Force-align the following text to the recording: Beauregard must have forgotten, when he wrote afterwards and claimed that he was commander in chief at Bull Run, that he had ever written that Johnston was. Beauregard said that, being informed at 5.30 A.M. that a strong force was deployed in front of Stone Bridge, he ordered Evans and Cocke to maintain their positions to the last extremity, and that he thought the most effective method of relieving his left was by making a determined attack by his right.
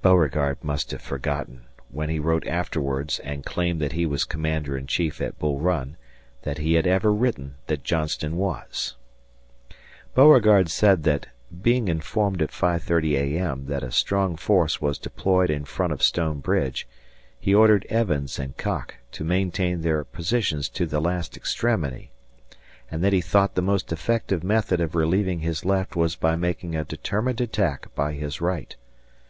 Beauregard 0.00 0.64
must 0.64 0.90
have 0.90 1.02
forgotten, 1.02 1.66
when 1.90 2.08
he 2.08 2.18
wrote 2.18 2.46
afterwards 2.46 3.18
and 3.18 3.44
claimed 3.44 3.78
that 3.82 3.92
he 3.92 4.06
was 4.06 4.24
commander 4.24 4.74
in 4.74 4.86
chief 4.86 5.20
at 5.20 5.38
Bull 5.38 5.58
Run, 5.58 5.98
that 6.44 6.56
he 6.56 6.72
had 6.72 6.86
ever 6.86 7.12
written 7.12 7.56
that 7.66 7.84
Johnston 7.84 8.38
was. 8.38 8.96
Beauregard 10.14 10.70
said 10.70 11.02
that, 11.02 11.26
being 11.60 11.88
informed 11.88 12.40
at 12.40 12.50
5.30 12.52 13.18
A.M. 13.36 13.66
that 13.66 13.82
a 13.82 13.90
strong 13.90 14.34
force 14.34 14.80
was 14.80 14.96
deployed 14.96 15.50
in 15.50 15.66
front 15.66 15.92
of 15.92 16.02
Stone 16.02 16.40
Bridge, 16.40 16.88
he 17.38 17.54
ordered 17.54 17.84
Evans 17.90 18.38
and 18.38 18.56
Cocke 18.56 18.94
to 19.12 19.24
maintain 19.24 19.82
their 19.82 20.04
positions 20.04 20.70
to 20.70 20.86
the 20.86 21.00
last 21.02 21.36
extremity, 21.36 22.12
and 22.90 23.04
that 23.04 23.12
he 23.12 23.20
thought 23.20 23.56
the 23.56 23.60
most 23.60 23.92
effective 23.92 24.42
method 24.42 24.80
of 24.80 24.94
relieving 24.94 25.40
his 25.40 25.66
left 25.66 25.94
was 25.96 26.16
by 26.16 26.34
making 26.34 26.74
a 26.74 26.82
determined 26.82 27.42
attack 27.42 27.94
by 27.94 28.14
his 28.14 28.40
right. 28.40 28.74